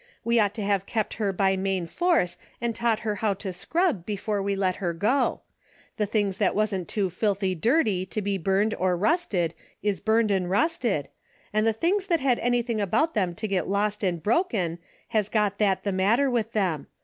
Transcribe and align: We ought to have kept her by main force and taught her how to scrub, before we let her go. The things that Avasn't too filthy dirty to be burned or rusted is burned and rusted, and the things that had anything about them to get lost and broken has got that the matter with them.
We 0.23 0.39
ought 0.39 0.55
to 0.55 0.63
have 0.63 0.87
kept 0.87 1.13
her 1.21 1.31
by 1.31 1.55
main 1.55 1.85
force 1.85 2.35
and 2.59 2.73
taught 2.73 3.01
her 3.01 3.17
how 3.21 3.35
to 3.35 3.53
scrub, 3.53 4.03
before 4.03 4.41
we 4.41 4.55
let 4.55 4.77
her 4.77 4.93
go. 4.95 5.41
The 5.97 6.07
things 6.07 6.39
that 6.39 6.55
Avasn't 6.55 6.87
too 6.87 7.11
filthy 7.11 7.53
dirty 7.53 8.07
to 8.07 8.19
be 8.19 8.39
burned 8.39 8.73
or 8.79 8.97
rusted 8.97 9.53
is 9.83 9.99
burned 9.99 10.31
and 10.31 10.49
rusted, 10.49 11.09
and 11.53 11.67
the 11.67 11.71
things 11.73 12.07
that 12.07 12.19
had 12.19 12.39
anything 12.39 12.81
about 12.81 13.13
them 13.13 13.35
to 13.35 13.47
get 13.47 13.69
lost 13.69 14.03
and 14.03 14.23
broken 14.23 14.79
has 15.09 15.29
got 15.29 15.59
that 15.59 15.83
the 15.83 15.91
matter 15.91 16.31
with 16.31 16.53
them. 16.53 16.87